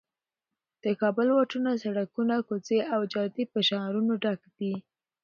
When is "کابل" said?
1.01-1.27